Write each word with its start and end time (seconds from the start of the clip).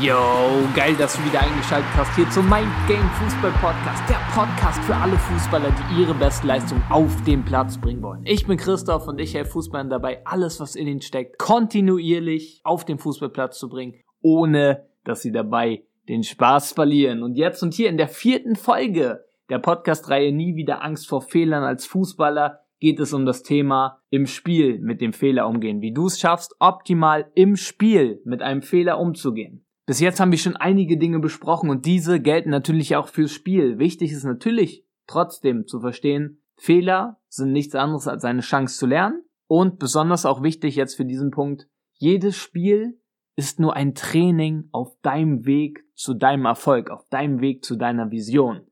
Yo, 0.00 0.14
geil, 0.74 0.96
dass 0.96 1.18
du 1.18 1.24
wieder 1.26 1.42
eingeschaltet 1.42 1.90
hast 1.94 2.16
hier 2.16 2.28
zum 2.30 2.48
Mind 2.48 2.72
Game 2.88 3.06
Fußball 3.10 3.50
Podcast. 3.60 4.02
Der 4.08 4.18
Podcast 4.32 4.82
für 4.84 4.96
alle 4.96 5.18
Fußballer, 5.18 5.70
die 5.70 6.00
ihre 6.00 6.14
Bestleistung 6.14 6.80
auf 6.88 7.22
den 7.24 7.44
Platz 7.44 7.78
bringen 7.78 8.00
wollen. 8.00 8.24
Ich 8.24 8.46
bin 8.46 8.56
Christoph 8.56 9.06
und 9.06 9.20
ich 9.20 9.34
helfe 9.34 9.50
Fußballern 9.50 9.90
dabei, 9.90 10.24
alles, 10.24 10.60
was 10.60 10.76
in 10.76 10.88
ihnen 10.88 11.02
steckt, 11.02 11.38
kontinuierlich 11.38 12.62
auf 12.64 12.86
den 12.86 12.96
Fußballplatz 12.96 13.58
zu 13.58 13.68
bringen, 13.68 13.96
ohne 14.22 14.86
dass 15.04 15.20
sie 15.20 15.30
dabei 15.30 15.84
den 16.08 16.22
Spaß 16.22 16.72
verlieren. 16.72 17.22
Und 17.22 17.34
jetzt 17.34 17.62
und 17.62 17.74
hier 17.74 17.90
in 17.90 17.98
der 17.98 18.08
vierten 18.08 18.56
Folge 18.56 19.26
der 19.50 19.58
Podcast-Reihe 19.58 20.32
Nie 20.32 20.56
wieder 20.56 20.82
Angst 20.82 21.06
vor 21.06 21.20
Fehlern 21.20 21.64
als 21.64 21.84
Fußballer 21.84 22.60
geht 22.80 22.98
es 22.98 23.12
um 23.12 23.26
das 23.26 23.42
Thema 23.42 24.00
im 24.08 24.26
Spiel 24.26 24.78
mit 24.80 25.02
dem 25.02 25.12
Fehler 25.12 25.46
umgehen. 25.46 25.82
Wie 25.82 25.92
du 25.92 26.06
es 26.06 26.18
schaffst, 26.18 26.56
optimal 26.60 27.30
im 27.34 27.56
Spiel 27.56 28.22
mit 28.24 28.40
einem 28.40 28.62
Fehler 28.62 28.98
umzugehen. 28.98 29.66
Bis 29.84 29.98
jetzt 29.98 30.20
haben 30.20 30.30
wir 30.30 30.38
schon 30.38 30.56
einige 30.56 30.96
Dinge 30.96 31.18
besprochen 31.18 31.68
und 31.68 31.86
diese 31.86 32.20
gelten 32.20 32.50
natürlich 32.50 32.94
auch 32.94 33.08
fürs 33.08 33.32
Spiel. 33.32 33.78
Wichtig 33.78 34.12
ist 34.12 34.24
natürlich 34.24 34.86
trotzdem 35.08 35.66
zu 35.66 35.80
verstehen, 35.80 36.40
Fehler 36.56 37.20
sind 37.28 37.52
nichts 37.52 37.74
anderes 37.74 38.06
als 38.06 38.24
eine 38.24 38.42
Chance 38.42 38.78
zu 38.78 38.86
lernen 38.86 39.24
und 39.48 39.80
besonders 39.80 40.24
auch 40.24 40.42
wichtig 40.42 40.76
jetzt 40.76 40.94
für 40.94 41.04
diesen 41.04 41.32
Punkt, 41.32 41.66
jedes 41.94 42.36
Spiel 42.36 43.00
ist 43.34 43.58
nur 43.58 43.74
ein 43.74 43.94
Training 43.94 44.68
auf 44.70 44.94
deinem 45.02 45.46
Weg 45.46 45.84
zu 45.94 46.14
deinem 46.14 46.44
Erfolg, 46.44 46.90
auf 46.90 47.08
deinem 47.08 47.40
Weg 47.40 47.64
zu 47.64 47.76
deiner 47.76 48.10
Vision. 48.12 48.66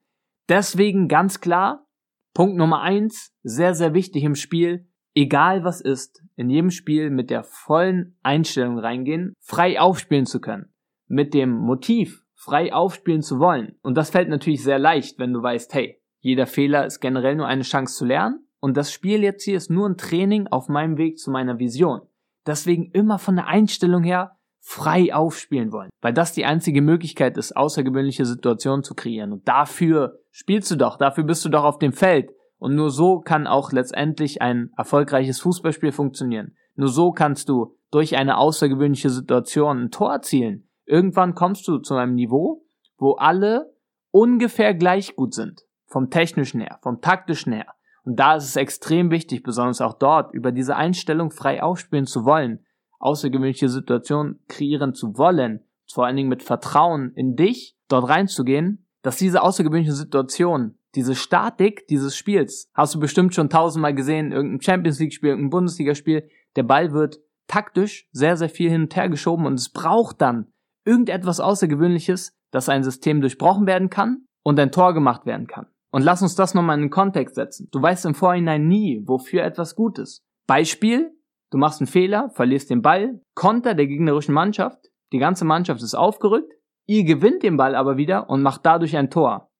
Deswegen 0.48 1.08
ganz 1.08 1.40
klar, 1.40 1.86
Punkt 2.34 2.56
Nummer 2.56 2.82
eins, 2.82 3.32
sehr, 3.42 3.74
sehr 3.74 3.94
wichtig 3.94 4.22
im 4.22 4.36
Spiel, 4.36 4.88
egal 5.14 5.64
was 5.64 5.80
ist, 5.80 6.22
in 6.36 6.50
jedem 6.50 6.70
Spiel 6.70 7.10
mit 7.10 7.30
der 7.30 7.42
vollen 7.42 8.16
Einstellung 8.22 8.78
reingehen, 8.78 9.34
frei 9.40 9.80
aufspielen 9.80 10.26
zu 10.26 10.40
können 10.40 10.69
mit 11.10 11.34
dem 11.34 11.50
Motiv, 11.50 12.22
frei 12.34 12.72
aufspielen 12.72 13.20
zu 13.20 13.38
wollen. 13.38 13.74
Und 13.82 13.96
das 13.96 14.10
fällt 14.10 14.28
natürlich 14.28 14.62
sehr 14.62 14.78
leicht, 14.78 15.18
wenn 15.18 15.32
du 15.32 15.42
weißt, 15.42 15.74
hey, 15.74 16.00
jeder 16.20 16.46
Fehler 16.46 16.86
ist 16.86 17.00
generell 17.00 17.34
nur 17.34 17.46
eine 17.46 17.62
Chance 17.62 17.96
zu 17.96 18.04
lernen. 18.04 18.46
Und 18.60 18.76
das 18.76 18.92
Spiel 18.92 19.22
jetzt 19.22 19.42
hier 19.42 19.56
ist 19.56 19.70
nur 19.70 19.88
ein 19.88 19.96
Training 19.96 20.46
auf 20.46 20.68
meinem 20.68 20.98
Weg 20.98 21.18
zu 21.18 21.30
meiner 21.30 21.58
Vision. 21.58 22.02
Deswegen 22.46 22.90
immer 22.92 23.18
von 23.18 23.36
der 23.36 23.48
Einstellung 23.48 24.04
her 24.04 24.36
frei 24.60 25.12
aufspielen 25.12 25.72
wollen. 25.72 25.90
Weil 26.00 26.12
das 26.12 26.32
die 26.32 26.44
einzige 26.44 26.80
Möglichkeit 26.80 27.36
ist, 27.36 27.56
außergewöhnliche 27.56 28.24
Situationen 28.24 28.84
zu 28.84 28.94
kreieren. 28.94 29.32
Und 29.32 29.48
dafür 29.48 30.20
spielst 30.30 30.70
du 30.70 30.76
doch, 30.76 30.96
dafür 30.96 31.24
bist 31.24 31.44
du 31.44 31.48
doch 31.48 31.64
auf 31.64 31.78
dem 31.78 31.92
Feld. 31.92 32.30
Und 32.58 32.76
nur 32.76 32.90
so 32.90 33.20
kann 33.20 33.46
auch 33.46 33.72
letztendlich 33.72 34.42
ein 34.42 34.70
erfolgreiches 34.76 35.40
Fußballspiel 35.40 35.92
funktionieren. 35.92 36.54
Nur 36.76 36.88
so 36.88 37.10
kannst 37.10 37.48
du 37.48 37.74
durch 37.90 38.16
eine 38.16 38.36
außergewöhnliche 38.36 39.10
Situation 39.10 39.84
ein 39.84 39.90
Tor 39.90 40.12
erzielen. 40.12 40.69
Irgendwann 40.90 41.36
kommst 41.36 41.68
du 41.68 41.78
zu 41.78 41.94
einem 41.94 42.16
Niveau, 42.16 42.64
wo 42.98 43.12
alle 43.12 43.72
ungefähr 44.10 44.74
gleich 44.74 45.14
gut 45.14 45.34
sind. 45.34 45.62
Vom 45.86 46.10
technischen 46.10 46.60
her, 46.60 46.80
vom 46.82 47.00
taktischen 47.00 47.52
her. 47.52 47.66
Und 48.02 48.18
da 48.18 48.34
ist 48.34 48.44
es 48.44 48.56
extrem 48.56 49.12
wichtig, 49.12 49.44
besonders 49.44 49.80
auch 49.80 49.94
dort, 49.94 50.34
über 50.34 50.50
diese 50.50 50.74
Einstellung 50.74 51.30
frei 51.30 51.62
aufspielen 51.62 52.06
zu 52.06 52.24
wollen, 52.24 52.66
außergewöhnliche 52.98 53.68
Situationen 53.68 54.40
kreieren 54.48 54.92
zu 54.92 55.16
wollen, 55.16 55.64
vor 55.86 56.06
allen 56.06 56.16
Dingen 56.16 56.28
mit 56.28 56.42
Vertrauen 56.42 57.12
in 57.14 57.36
dich, 57.36 57.76
dort 57.86 58.08
reinzugehen, 58.08 58.84
dass 59.02 59.16
diese 59.16 59.42
außergewöhnliche 59.42 59.92
Situation, 59.92 60.76
diese 60.96 61.14
Statik 61.14 61.86
dieses 61.86 62.16
Spiels, 62.16 62.68
hast 62.74 62.96
du 62.96 62.98
bestimmt 62.98 63.32
schon 63.32 63.48
tausendmal 63.48 63.94
gesehen, 63.94 64.32
irgendein 64.32 64.60
Champions 64.60 64.98
League 64.98 65.12
Spiel, 65.12 65.30
irgendein 65.30 65.50
Bundesligaspiel, 65.50 66.28
der 66.56 66.64
Ball 66.64 66.90
wird 66.90 67.20
taktisch 67.46 68.08
sehr, 68.10 68.36
sehr 68.36 68.48
viel 68.48 68.70
hin 68.70 68.82
und 68.82 68.96
her 68.96 69.08
geschoben 69.08 69.46
und 69.46 69.54
es 69.54 69.68
braucht 69.68 70.20
dann 70.20 70.52
irgendetwas 70.84 71.40
Außergewöhnliches, 71.40 72.36
dass 72.50 72.68
ein 72.68 72.82
System 72.82 73.20
durchbrochen 73.20 73.66
werden 73.66 73.90
kann 73.90 74.24
und 74.42 74.58
ein 74.58 74.72
Tor 74.72 74.94
gemacht 74.94 75.26
werden 75.26 75.46
kann. 75.46 75.66
Und 75.90 76.02
lass 76.02 76.22
uns 76.22 76.34
das 76.34 76.54
nochmal 76.54 76.76
in 76.76 76.84
den 76.84 76.90
Kontext 76.90 77.34
setzen. 77.34 77.68
Du 77.72 77.82
weißt 77.82 78.06
im 78.06 78.14
Vorhinein 78.14 78.68
nie, 78.68 79.02
wofür 79.06 79.42
etwas 79.42 79.74
gut 79.74 79.98
ist. 79.98 80.22
Beispiel, 80.46 81.10
du 81.50 81.58
machst 81.58 81.80
einen 81.80 81.88
Fehler, 81.88 82.30
verlierst 82.30 82.70
den 82.70 82.82
Ball, 82.82 83.20
Konter 83.34 83.74
der 83.74 83.86
gegnerischen 83.86 84.34
Mannschaft, 84.34 84.90
die 85.12 85.18
ganze 85.18 85.44
Mannschaft 85.44 85.82
ist 85.82 85.94
aufgerückt, 85.94 86.52
ihr 86.86 87.04
gewinnt 87.04 87.42
den 87.42 87.56
Ball 87.56 87.74
aber 87.74 87.96
wieder 87.96 88.30
und 88.30 88.42
macht 88.42 88.64
dadurch 88.64 88.96
ein 88.96 89.10
Tor. 89.10 89.50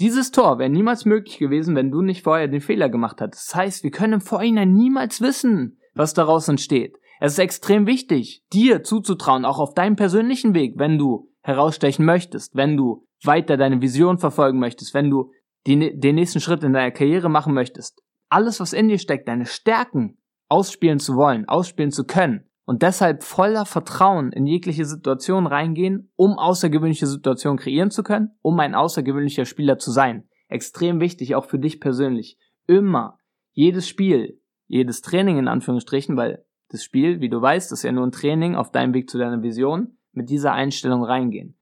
Dieses 0.00 0.30
Tor 0.30 0.58
wäre 0.58 0.70
niemals 0.70 1.04
möglich 1.04 1.38
gewesen, 1.38 1.76
wenn 1.76 1.90
du 1.90 2.02
nicht 2.02 2.22
vorher 2.22 2.48
den 2.48 2.60
Fehler 2.60 2.88
gemacht 2.88 3.20
hättest. 3.20 3.48
Das 3.48 3.54
heißt, 3.54 3.84
wir 3.84 3.90
können 3.90 4.14
im 4.14 4.20
Vorhinein 4.20 4.72
niemals 4.72 5.20
wissen, 5.20 5.78
was 5.94 6.14
daraus 6.14 6.48
entsteht. 6.48 6.96
Es 7.24 7.34
ist 7.34 7.38
extrem 7.38 7.86
wichtig, 7.86 8.42
dir 8.52 8.82
zuzutrauen, 8.82 9.44
auch 9.44 9.60
auf 9.60 9.74
deinem 9.74 9.94
persönlichen 9.94 10.54
Weg, 10.54 10.74
wenn 10.76 10.98
du 10.98 11.30
herausstechen 11.42 12.04
möchtest, 12.04 12.56
wenn 12.56 12.76
du 12.76 13.06
weiter 13.22 13.56
deine 13.56 13.80
Vision 13.80 14.18
verfolgen 14.18 14.58
möchtest, 14.58 14.92
wenn 14.92 15.08
du 15.08 15.30
die, 15.68 15.96
den 15.96 16.16
nächsten 16.16 16.40
Schritt 16.40 16.64
in 16.64 16.72
deiner 16.72 16.90
Karriere 16.90 17.28
machen 17.28 17.54
möchtest. 17.54 18.02
Alles, 18.28 18.58
was 18.58 18.72
in 18.72 18.88
dir 18.88 18.98
steckt, 18.98 19.28
deine 19.28 19.46
Stärken 19.46 20.18
ausspielen 20.48 20.98
zu 20.98 21.14
wollen, 21.14 21.46
ausspielen 21.46 21.92
zu 21.92 22.06
können 22.06 22.50
und 22.64 22.82
deshalb 22.82 23.22
voller 23.22 23.66
Vertrauen 23.66 24.32
in 24.32 24.44
jegliche 24.44 24.84
Situation 24.84 25.46
reingehen, 25.46 26.10
um 26.16 26.40
außergewöhnliche 26.40 27.06
Situationen 27.06 27.56
kreieren 27.56 27.92
zu 27.92 28.02
können, 28.02 28.30
um 28.42 28.58
ein 28.58 28.74
außergewöhnlicher 28.74 29.44
Spieler 29.44 29.78
zu 29.78 29.92
sein. 29.92 30.28
Extrem 30.48 30.98
wichtig, 30.98 31.36
auch 31.36 31.44
für 31.44 31.60
dich 31.60 31.78
persönlich. 31.78 32.36
Immer, 32.66 33.16
jedes 33.52 33.86
Spiel, 33.86 34.40
jedes 34.66 35.02
Training 35.02 35.38
in 35.38 35.46
Anführungsstrichen, 35.46 36.16
weil 36.16 36.44
das 36.72 36.84
Spiel, 36.84 37.20
wie 37.20 37.28
du 37.28 37.40
weißt, 37.40 37.70
ist 37.72 37.82
ja 37.82 37.92
nur 37.92 38.06
ein 38.06 38.12
Training 38.12 38.54
auf 38.56 38.70
deinem 38.70 38.94
Weg 38.94 39.10
zu 39.10 39.18
deiner 39.18 39.42
Vision, 39.42 39.98
mit 40.12 40.30
dieser 40.30 40.52
Einstellung 40.52 41.04
reingehen. 41.04 41.58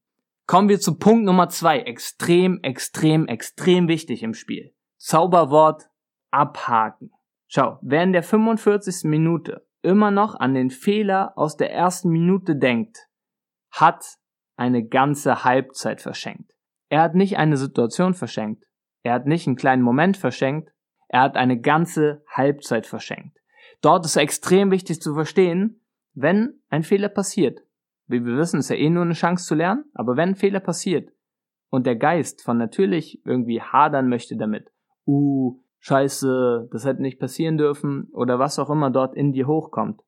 Kommen 0.46 0.68
wir 0.68 0.80
zu 0.80 0.98
Punkt 0.98 1.24
Nummer 1.24 1.48
zwei. 1.48 1.80
Extrem, 1.80 2.60
extrem, 2.62 3.26
extrem 3.26 3.88
wichtig 3.88 4.22
im 4.22 4.34
Spiel. 4.34 4.74
Zauberwort 4.96 5.88
abhaken. 6.30 7.12
Schau, 7.46 7.78
wer 7.82 8.02
in 8.02 8.12
der 8.12 8.22
45. 8.22 9.04
Minute 9.04 9.66
immer 9.82 10.10
noch 10.10 10.34
an 10.34 10.54
den 10.54 10.70
Fehler 10.70 11.32
aus 11.36 11.56
der 11.56 11.72
ersten 11.72 12.10
Minute 12.10 12.56
denkt, 12.56 13.08
hat 13.70 14.04
eine 14.56 14.84
ganze 14.86 15.44
Halbzeit 15.44 16.00
verschenkt. 16.00 16.52
Er 16.88 17.02
hat 17.02 17.14
nicht 17.14 17.38
eine 17.38 17.56
Situation 17.56 18.14
verschenkt. 18.14 18.64
Er 19.02 19.14
hat 19.14 19.26
nicht 19.26 19.46
einen 19.46 19.56
kleinen 19.56 19.82
Moment 19.82 20.16
verschenkt. 20.16 20.70
Er 21.08 21.22
hat 21.22 21.36
eine 21.36 21.60
ganze 21.60 22.22
Halbzeit 22.28 22.86
verschenkt. 22.86 23.39
Dort 23.80 24.04
ist 24.04 24.16
extrem 24.16 24.70
wichtig 24.70 25.00
zu 25.00 25.14
verstehen, 25.14 25.80
wenn 26.14 26.60
ein 26.68 26.82
Fehler 26.82 27.08
passiert. 27.08 27.60
Wie 28.06 28.24
wir 28.24 28.36
wissen, 28.36 28.60
ist 28.60 28.70
ja 28.70 28.76
eh 28.76 28.90
nur 28.90 29.04
eine 29.04 29.14
Chance 29.14 29.46
zu 29.46 29.54
lernen, 29.54 29.84
aber 29.94 30.16
wenn 30.16 30.30
ein 30.30 30.36
Fehler 30.36 30.60
passiert 30.60 31.10
und 31.70 31.86
der 31.86 31.96
Geist 31.96 32.42
von 32.42 32.58
natürlich 32.58 33.24
irgendwie 33.24 33.62
hadern 33.62 34.08
möchte 34.08 34.36
damit, 34.36 34.70
uh, 35.06 35.60
scheiße, 35.78 36.68
das 36.72 36.84
hätte 36.84 37.02
nicht 37.02 37.18
passieren 37.18 37.56
dürfen 37.56 38.08
oder 38.12 38.38
was 38.38 38.58
auch 38.58 38.70
immer 38.70 38.90
dort 38.90 39.14
in 39.14 39.32
dir 39.32 39.46
hochkommt, 39.46 40.02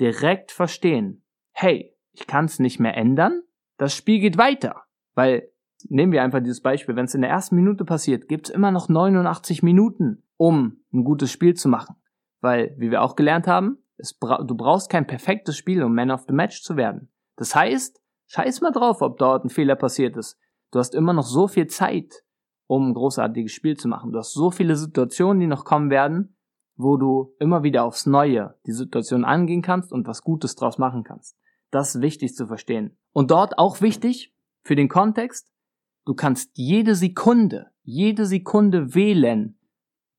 direkt 0.00 0.50
verstehen, 0.52 1.24
hey, 1.52 1.96
ich 2.12 2.26
kann 2.26 2.44
es 2.44 2.58
nicht 2.58 2.80
mehr 2.80 2.96
ändern, 2.96 3.42
das 3.78 3.94
Spiel 3.94 4.20
geht 4.20 4.36
weiter. 4.36 4.82
Weil, 5.14 5.48
nehmen 5.88 6.12
wir 6.12 6.22
einfach 6.22 6.40
dieses 6.40 6.60
Beispiel, 6.60 6.96
wenn 6.96 7.06
es 7.06 7.14
in 7.14 7.22
der 7.22 7.30
ersten 7.30 7.56
Minute 7.56 7.84
passiert, 7.84 8.28
gibt 8.28 8.48
es 8.48 8.54
immer 8.54 8.70
noch 8.70 8.88
89 8.88 9.62
Minuten, 9.62 10.24
um 10.36 10.80
ein 10.92 11.04
gutes 11.04 11.30
Spiel 11.30 11.54
zu 11.54 11.68
machen. 11.68 11.96
Weil, 12.44 12.74
wie 12.76 12.90
wir 12.90 13.00
auch 13.00 13.16
gelernt 13.16 13.46
haben, 13.46 13.78
bra 14.20 14.42
du 14.44 14.54
brauchst 14.54 14.90
kein 14.90 15.06
perfektes 15.06 15.56
Spiel, 15.56 15.82
um 15.82 15.94
Man 15.94 16.10
of 16.10 16.24
the 16.28 16.34
Match 16.34 16.62
zu 16.62 16.76
werden. 16.76 17.10
Das 17.36 17.54
heißt, 17.54 18.02
scheiß 18.26 18.60
mal 18.60 18.70
drauf, 18.70 19.00
ob 19.00 19.16
dort 19.16 19.46
ein 19.46 19.48
Fehler 19.48 19.76
passiert 19.76 20.14
ist. 20.18 20.38
Du 20.70 20.78
hast 20.78 20.94
immer 20.94 21.14
noch 21.14 21.24
so 21.24 21.48
viel 21.48 21.68
Zeit, 21.68 22.22
um 22.66 22.90
ein 22.90 22.92
großartiges 22.92 23.50
Spiel 23.50 23.78
zu 23.78 23.88
machen. 23.88 24.12
Du 24.12 24.18
hast 24.18 24.34
so 24.34 24.50
viele 24.50 24.76
Situationen, 24.76 25.40
die 25.40 25.46
noch 25.46 25.64
kommen 25.64 25.88
werden, 25.88 26.36
wo 26.76 26.98
du 26.98 27.34
immer 27.38 27.62
wieder 27.62 27.84
aufs 27.84 28.04
Neue 28.04 28.58
die 28.66 28.72
Situation 28.72 29.24
angehen 29.24 29.62
kannst 29.62 29.90
und 29.90 30.06
was 30.06 30.20
Gutes 30.20 30.54
draus 30.54 30.76
machen 30.76 31.02
kannst. 31.02 31.38
Das 31.70 31.94
ist 31.94 32.02
wichtig 32.02 32.34
zu 32.34 32.46
verstehen. 32.46 32.98
Und 33.12 33.30
dort 33.30 33.58
auch 33.58 33.80
wichtig 33.80 34.34
für 34.64 34.76
den 34.76 34.90
Kontext, 34.90 35.50
du 36.04 36.12
kannst 36.12 36.50
jede 36.58 36.94
Sekunde, 36.94 37.70
jede 37.84 38.26
Sekunde 38.26 38.94
wählen, 38.94 39.58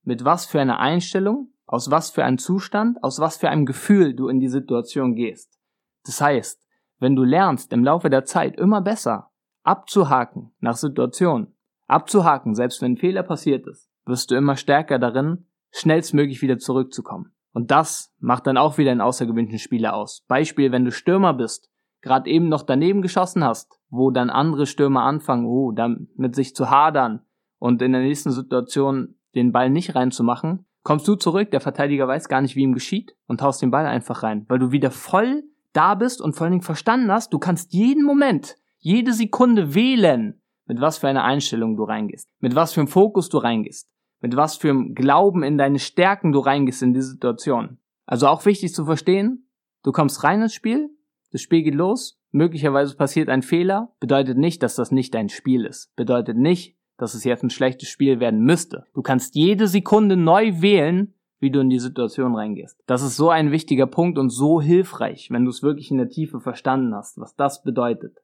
mit 0.01 0.25
was 0.25 0.47
für 0.47 0.59
einer 0.59 0.79
Einstellung 0.79 1.51
aus 1.65 1.91
was 1.91 2.09
für 2.09 2.23
einem 2.23 2.37
Zustand, 2.37 3.03
aus 3.03 3.19
was 3.19 3.37
für 3.37 3.49
einem 3.49 3.65
Gefühl 3.65 4.13
du 4.13 4.27
in 4.27 4.39
die 4.39 4.49
Situation 4.49 5.15
gehst. 5.15 5.59
Das 6.05 6.21
heißt, 6.21 6.61
wenn 6.99 7.15
du 7.15 7.23
lernst 7.23 7.73
im 7.73 7.83
Laufe 7.83 8.09
der 8.09 8.25
Zeit 8.25 8.57
immer 8.57 8.81
besser 8.81 9.31
abzuhaken 9.63 10.53
nach 10.59 10.75
Situationen, 10.75 11.55
abzuhaken, 11.87 12.55
selbst 12.55 12.81
wenn 12.81 12.93
ein 12.93 12.97
Fehler 12.97 13.23
passiert 13.23 13.67
ist, 13.67 13.89
wirst 14.05 14.31
du 14.31 14.35
immer 14.35 14.55
stärker 14.55 14.99
darin, 14.99 15.47
schnellstmöglich 15.71 16.41
wieder 16.41 16.57
zurückzukommen. 16.57 17.33
Und 17.51 17.71
das 17.71 18.13
macht 18.19 18.47
dann 18.47 18.57
auch 18.57 18.77
wieder 18.77 18.91
einen 18.91 19.01
außergewöhnlichen 19.01 19.59
Spieler 19.59 19.95
aus. 19.95 20.23
Beispiel, 20.27 20.71
wenn 20.71 20.85
du 20.85 20.91
Stürmer 20.91 21.33
bist, 21.33 21.69
gerade 22.01 22.29
eben 22.29 22.49
noch 22.49 22.63
daneben 22.63 23.01
geschossen 23.01 23.43
hast, 23.43 23.79
wo 23.89 24.11
dann 24.11 24.29
andere 24.29 24.67
Stürmer 24.67 25.03
anfangen, 25.03 25.45
oh, 25.45 25.71
dann 25.71 26.07
mit 26.15 26.35
sich 26.35 26.55
zu 26.55 26.69
hadern 26.69 27.21
und 27.57 27.81
in 27.81 27.93
der 27.93 28.01
nächsten 28.01 28.31
Situation 28.31 29.15
den 29.33 29.51
Ball 29.51 29.69
nicht 29.69 29.95
reinzumachen, 29.95 30.65
Kommst 30.85 31.07
du 31.07 31.15
zurück, 31.15 31.49
der 31.49 31.61
Verteidiger 31.61 32.07
weiß 32.07 32.29
gar 32.29 32.41
nicht, 32.41 32.55
wie 32.55 32.61
ihm 32.61 32.75
geschieht 32.75 33.15
und 33.25 33.41
haust 33.41 33.59
den 33.59 33.71
Ball 33.71 33.87
einfach 33.87 34.21
rein, 34.21 34.45
weil 34.49 34.59
du 34.59 34.71
wieder 34.71 34.91
voll 34.91 35.43
da 35.73 35.95
bist 35.95 36.21
und 36.21 36.33
vor 36.33 36.45
allen 36.45 36.51
Dingen 36.51 36.61
verstanden 36.61 37.11
hast, 37.11 37.33
du 37.33 37.39
kannst 37.39 37.73
jeden 37.73 38.05
Moment, 38.05 38.55
jede 38.77 39.11
Sekunde 39.13 39.73
wählen, 39.73 40.39
mit 40.67 40.79
was 40.79 40.99
für 40.99 41.07
einer 41.07 41.23
Einstellung 41.23 41.75
du 41.75 41.85
reingehst, 41.85 42.29
mit 42.39 42.53
was 42.53 42.73
für 42.73 42.81
einem 42.81 42.87
Fokus 42.87 43.29
du 43.29 43.39
reingehst, 43.39 43.89
mit 44.21 44.35
was 44.35 44.57
für 44.57 44.69
einem 44.69 44.93
Glauben 44.93 45.41
in 45.41 45.57
deine 45.57 45.79
Stärken 45.79 46.31
du 46.31 46.37
reingehst 46.37 46.83
in 46.83 46.93
die 46.93 47.01
Situation. 47.01 47.79
Also 48.05 48.27
auch 48.27 48.45
wichtig 48.45 48.71
zu 48.71 48.85
verstehen, 48.85 49.49
du 49.81 49.91
kommst 49.91 50.23
rein 50.23 50.43
ins 50.43 50.53
Spiel, 50.53 50.91
das 51.31 51.41
Spiel 51.41 51.63
geht 51.63 51.73
los, 51.73 52.19
möglicherweise 52.29 52.95
passiert 52.95 53.29
ein 53.29 53.41
Fehler, 53.41 53.95
bedeutet 53.99 54.37
nicht, 54.37 54.61
dass 54.61 54.75
das 54.75 54.91
nicht 54.91 55.15
dein 55.15 55.29
Spiel 55.29 55.65
ist, 55.65 55.95
bedeutet 55.95 56.37
nicht, 56.37 56.77
dass 56.97 57.13
es 57.13 57.23
jetzt 57.23 57.43
ein 57.43 57.49
schlechtes 57.49 57.89
Spiel 57.89 58.19
werden 58.19 58.41
müsste. 58.41 58.85
Du 58.93 59.01
kannst 59.01 59.35
jede 59.35 59.67
Sekunde 59.67 60.15
neu 60.15 60.61
wählen, 60.61 61.13
wie 61.39 61.51
du 61.51 61.59
in 61.59 61.69
die 61.69 61.79
Situation 61.79 62.35
reingehst. 62.35 62.81
Das 62.87 63.01
ist 63.01 63.17
so 63.17 63.29
ein 63.29 63.51
wichtiger 63.51 63.87
Punkt 63.87 64.17
und 64.17 64.29
so 64.29 64.61
hilfreich, 64.61 65.29
wenn 65.31 65.43
du 65.43 65.51
es 65.51 65.63
wirklich 65.63 65.91
in 65.91 65.97
der 65.97 66.09
Tiefe 66.09 66.39
verstanden 66.39 66.95
hast, 66.95 67.19
was 67.19 67.35
das 67.35 67.63
bedeutet. 67.63 68.17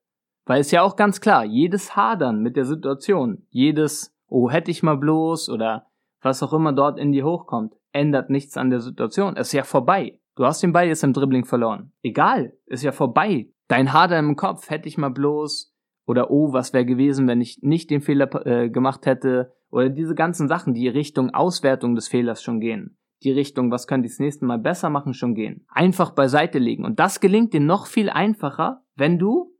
Weil 0.46 0.62
es 0.62 0.72
ja 0.72 0.82
auch 0.82 0.96
ganz 0.96 1.22
klar, 1.22 1.46
jedes 1.46 1.96
Hadern 1.96 2.42
mit 2.42 2.56
der 2.56 2.66
Situation, 2.66 3.46
jedes, 3.50 4.16
oh, 4.28 4.50
hätte 4.50 4.72
ich 4.72 4.82
mal 4.82 4.98
bloß 4.98 5.50
oder 5.50 5.88
was 6.22 6.42
auch 6.42 6.54
immer 6.54 6.74
dort 6.74 6.98
in 7.00 7.12
dir 7.12 7.26
hochkommt, 7.26 7.76
ändert 7.92 8.30
nichts 8.30 8.58
an 8.58 8.70
der 8.70 8.80
Situation. 8.80 9.36
Es 9.36 9.48
ist 9.48 9.54
ja 9.54 9.64
vorbei. 9.64 10.20
Du 10.36 10.46
hast 10.46 10.64
den 10.64 10.72
Ball 10.72 10.88
jetzt 10.88 11.04
im 11.04 11.14
Dribbling 11.14 11.46
verloren. 11.46 11.92
Egal, 12.02 12.54
ist 12.66 12.84
ja 12.84 12.92
vorbei. 12.92 13.50
Dein 13.68 13.94
Hadern 13.94 14.30
im 14.30 14.36
Kopf, 14.36 14.70
hätte 14.70 14.88
ich 14.88 14.98
mal 14.98 15.10
bloß 15.10 15.74
oder 16.12 16.30
oh, 16.30 16.54
was 16.54 16.74
wäre 16.74 16.86
gewesen, 16.86 17.28
wenn 17.28 17.42
ich 17.42 17.60
nicht 17.62 17.90
den 17.90 18.02
Fehler 18.02 18.30
äh, 18.46 18.70
gemacht 18.70 19.06
hätte 19.06 19.54
oder 19.70 19.90
diese 19.90 20.14
ganzen 20.14 20.48
Sachen, 20.48 20.74
die 20.74 20.88
Richtung 20.88 21.30
Auswertung 21.32 21.96
des 21.96 22.08
Fehlers 22.08 22.44
schon 22.44 22.60
gehen 22.60 22.98
die 23.24 23.32
Richtung, 23.32 23.72
was 23.72 23.88
könnte 23.88 24.08
ich 24.08 24.14
das 24.14 24.20
nächste 24.20 24.46
Mal 24.46 24.58
besser 24.58 24.90
machen, 24.90 25.14
schon 25.14 25.36
gehen. 25.36 25.66
Einfach 25.70 26.12
beiseite 26.12 26.60
legen. 26.60 26.86
Und 26.86 27.00
das 27.00 27.20
gelingt 27.20 27.54
dir 27.54 27.60
noch 27.60 27.86
viel 27.86 28.10
einfacher, 28.10 28.84
wenn 28.96 29.20
du 29.20 29.56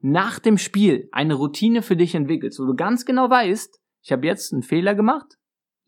nach 0.00 0.38
dem 0.38 0.58
Spiel 0.58 1.08
eine 1.12 1.34
Routine 1.34 1.82
für 1.82 1.96
dich 1.96 2.14
entwickelst, 2.14 2.60
wo 2.60 2.66
du 2.66 2.74
ganz 2.74 3.06
genau 3.06 3.30
weißt, 3.30 3.80
ich 4.02 4.12
habe 4.12 4.26
jetzt 4.26 4.52
einen 4.52 4.62
Fehler 4.62 4.94
gemacht, 4.94 5.38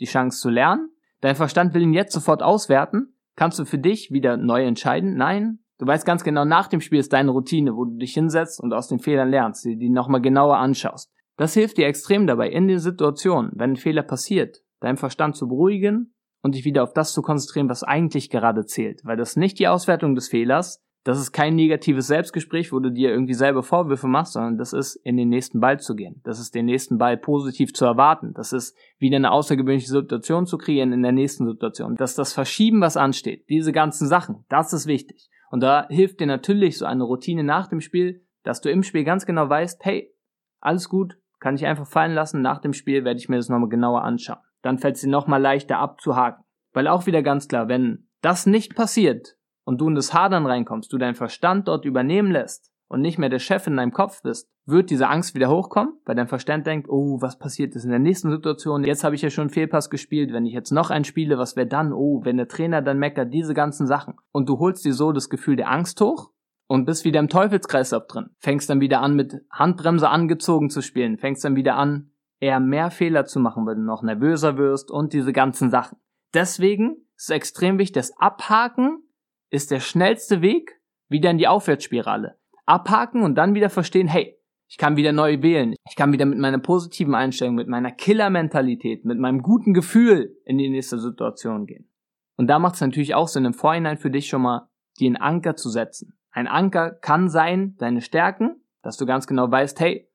die 0.01 0.07
Chance 0.07 0.41
zu 0.41 0.49
lernen, 0.49 0.91
dein 1.21 1.37
Verstand 1.37 1.75
will 1.75 1.83
ihn 1.83 1.93
jetzt 1.93 2.13
sofort 2.13 2.43
auswerten, 2.43 3.15
kannst 3.37 3.59
du 3.59 3.65
für 3.65 3.79
dich 3.79 4.11
wieder 4.11 4.37
neu 4.37 4.65
entscheiden? 4.65 5.17
Nein. 5.17 5.61
Du 5.79 5.87
weißt 5.87 6.05
ganz 6.05 6.25
genau, 6.25 6.45
nach 6.45 6.67
dem 6.67 6.81
Spiel 6.81 6.99
ist 6.99 7.13
deine 7.13 7.31
Routine, 7.31 7.77
wo 7.77 7.85
du 7.85 7.97
dich 7.99 8.13
hinsetzt 8.13 8.61
und 8.61 8.73
aus 8.73 8.89
den 8.89 8.99
Fehlern 8.99 9.31
lernst, 9.31 9.65
die, 9.65 9.77
die 9.77 9.91
nochmal 9.91 10.21
genauer 10.21 10.57
anschaust. 10.57 11.11
Das 11.37 11.55
hilft 11.55 11.79
dir 11.79 11.87
extrem 11.87 12.27
dabei, 12.27 12.51
in 12.51 12.67
der 12.67 12.81
Situation, 12.81 13.53
wenn 13.55 13.73
ein 13.73 13.77
Fehler 13.77 14.03
passiert, 14.03 14.59
deinen 14.81 14.97
Verstand 14.97 15.37
zu 15.37 15.47
beruhigen 15.47 16.15
und 16.43 16.57
dich 16.57 16.65
wieder 16.65 16.83
auf 16.83 16.93
das 16.93 17.13
zu 17.13 17.23
konzentrieren, 17.23 17.69
was 17.69 17.85
eigentlich 17.85 18.29
gerade 18.29 18.65
zählt. 18.67 19.03
Weil 19.05 19.17
das 19.17 19.37
nicht 19.37 19.61
die 19.61 19.69
Auswertung 19.69 20.17
des 20.17 20.29
Fehlers, 20.29 20.83
das 21.05 21.21
ist 21.21 21.31
kein 21.31 21.55
negatives 21.55 22.09
Selbstgespräch, 22.09 22.73
wo 22.73 22.81
du 22.81 22.91
dir 22.91 23.11
irgendwie 23.11 23.35
selber 23.35 23.63
Vorwürfe 23.63 24.09
machst, 24.09 24.33
sondern 24.33 24.59
das 24.59 24.73
ist 24.73 24.97
in 24.97 25.17
den 25.17 25.29
nächsten 25.29 25.61
Ball 25.61 25.79
zu 25.79 25.95
gehen. 25.95 26.21
Das 26.25 26.41
ist 26.41 26.57
den 26.57 26.67
nächsten 26.67 26.99
Ball 26.99 27.17
positiv 27.17 27.73
zu 27.73 27.85
erwarten. 27.85 28.35
Das 28.35 28.53
ist 28.53 28.77
wieder 28.99 29.17
eine 29.17 29.31
außergewöhnliche 29.31 29.89
Situation 29.89 30.45
zu 30.45 30.59
kreieren 30.59 30.93
in 30.93 31.03
der 31.03 31.13
nächsten 31.13 31.47
Situation. 31.47 31.95
Das 31.95 32.11
ist 32.11 32.19
das 32.19 32.33
Verschieben, 32.33 32.81
was 32.81 32.97
ansteht. 32.97 33.49
Diese 33.49 33.73
ganzen 33.73 34.09
Sachen, 34.09 34.45
das 34.49 34.73
ist 34.73 34.87
wichtig. 34.87 35.31
Und 35.51 35.61
da 35.61 35.87
hilft 35.89 36.21
dir 36.21 36.27
natürlich 36.27 36.79
so 36.79 36.87
eine 36.87 37.05
Routine 37.05 37.45
nach 37.45 37.69
dem 37.69 37.81
Spiel, 37.81 38.27
dass 38.43 38.61
du 38.61 38.71
im 38.71 38.83
Spiel 38.83 39.05
ganz 39.05 39.27
genau 39.27 39.49
weißt, 39.49 39.85
hey, 39.85 40.15
alles 40.61 40.89
gut, 40.89 41.19
kann 41.41 41.55
ich 41.55 41.67
einfach 41.67 41.87
fallen 41.87 42.15
lassen. 42.15 42.43
Nach 42.43 42.59
dem 42.59 42.73
Spiel 42.73 43.05
werde 43.05 43.19
ich 43.19 43.29
mir 43.29 43.37
das 43.37 43.49
nochmal 43.49 43.69
genauer 43.69 44.03
anschauen 44.03 44.39
dann 44.63 44.79
fällt 44.79 44.97
es 44.97 45.03
dir 45.03 45.11
nochmal 45.11 45.41
leichter 45.41 45.79
abzuhaken. 45.79 46.45
Weil 46.73 46.89
auch 46.89 47.07
wieder 47.07 47.23
ganz 47.23 47.49
klar, 47.49 47.69
wenn 47.69 48.09
das 48.21 48.47
nicht 48.47 48.75
passiert 48.75 49.37
und 49.65 49.81
du 49.81 49.89
in 49.89 49.95
das 49.95 50.13
Hadern 50.13 50.47
reinkommst, 50.47 50.93
du 50.93 50.99
deinen 50.99 51.15
Verstand 51.15 51.69
dort 51.69 51.85
übernehmen 51.85 52.31
lässt 52.31 52.73
und 52.89 53.01
nicht 53.01 53.19
mehr 53.19 53.29
der 53.29 53.39
Chef 53.39 53.67
in 53.67 53.77
deinem 53.77 53.93
Kopf 53.93 54.23
bist, 54.23 54.49
wird 54.67 54.91
diese 54.91 55.09
Angst 55.09 55.35
wieder 55.35 55.51
hochkommen, 55.51 55.95
weil 56.05 56.17
dein 56.17 56.29
Verstand 56.29 56.67
denkt, 56.67 56.89
oh, 56.89 57.21
was 57.21 57.39
passiert 57.39 57.75
ist 57.75 57.85
in 57.85 57.91
der 57.91 57.99
nächsten 57.99 58.31
Situation? 58.31 58.85
Jetzt 58.85 59.05
habe 59.05 59.15
ich 59.15 59.23
ja 59.23 59.31
schon 59.31 59.43
einen 59.43 59.51
Fehlpass 59.51 59.91
gespielt, 59.91 60.33
wenn 60.33 60.47
ich 60.47 60.53
jetzt 60.53 60.73
noch 60.73 60.91
einen 60.91 61.05
spiele, 61.05 61.39
was 61.39 61.57
wäre 61.57 61.67
dann? 61.67 61.93
Oh, 61.93 62.25
wenn 62.25 62.37
der 62.37 62.49
Trainer 62.49 62.83
dann 62.83 62.99
meckert, 62.99 63.33
diese 63.33 63.55
ganzen 63.55 63.87
Sachen. 63.87 64.15
Und 64.33 64.49
du 64.49 64.59
holst 64.59 64.85
dir 64.85 64.93
so 64.93 65.13
das 65.13 65.31
Gefühl 65.31 65.57
der 65.57 65.71
Angst 65.71 66.01
hoch 66.01 66.31
und 66.67 66.85
bist 66.85 67.05
wieder 67.05 67.21
im 67.21 67.29
Teufelskreislauf 67.29 68.07
drin. 68.07 68.31
Fängst 68.39 68.69
dann 68.69 68.81
wieder 68.81 69.01
an, 69.01 69.15
mit 69.15 69.37
Handbremse 69.51 70.09
angezogen 70.09 70.71
zu 70.71 70.83
spielen, 70.83 71.19
fängst 71.19 71.45
dann 71.45 71.57
wieder 71.57 71.77
an, 71.77 72.11
eher 72.41 72.61
mehr 72.61 72.91
Fehler 72.91 73.25
zu 73.25 73.41
machen, 73.41 73.67
weil 73.67 73.77
du 73.77 73.83
noch 73.83 74.03
nervöser 74.03 74.57
wirst 74.59 74.91
und 74.91 75.13
diese 75.13 75.33
ganzen 75.33 75.71
Sachen. 75.71 75.99
Deswegen 76.35 76.97
ist 77.17 77.31
extrem 77.31 77.79
wichtig, 77.79 77.95
das 77.95 78.17
Abhaken 78.19 79.03
ist 79.51 79.71
der 79.71 79.81
schnellste 79.81 80.43
Weg 80.43 80.81
wieder 81.09 81.31
in 81.31 81.39
die 81.39 81.49
Aufwärtsspirale. 81.49 82.39
Abhaken 82.69 83.23
und 83.23 83.37
dann 83.37 83.55
wieder 83.55 83.71
verstehen, 83.71 84.09
hey, 84.09 84.37
ich 84.69 84.77
kann 84.77 84.97
wieder 84.97 85.13
neu 85.13 85.41
wählen. 85.41 85.75
Ich 85.89 85.97
kann 85.97 86.13
wieder 86.13 86.27
mit 86.27 86.39
meiner 86.39 86.59
positiven 86.59 87.15
Einstellung, 87.15 87.55
mit 87.55 87.69
meiner 87.69 87.91
Killer-Mentalität, 87.91 89.05
mit 89.05 89.19
meinem 89.19 89.41
guten 89.41 89.73
Gefühl 89.73 90.37
in 90.45 90.59
die 90.59 90.69
nächste 90.69 90.99
Situation 90.99 91.67
gehen. 91.67 91.91
Und 92.37 92.49
da 92.49 92.59
macht 92.59 92.75
es 92.75 92.81
natürlich 92.81 93.15
auch 93.15 93.29
Sinn, 93.29 93.47
im 93.47 93.55
Vorhinein 93.55 93.97
für 93.97 94.11
dich 94.11 94.29
schon 94.29 94.43
mal 94.43 94.69
einen 95.01 95.17
Anker 95.17 95.57
zu 95.57 95.71
setzen. 95.71 96.19
Ein 96.31 96.47
Anker 96.47 96.91
kann 96.91 97.29
sein, 97.29 97.77
deine 97.79 98.03
Stärken, 98.03 98.63
dass 98.83 98.99
du 98.99 99.07
ganz 99.07 99.27
genau 99.27 99.51
weißt, 99.51 99.81
hey, 99.81 100.09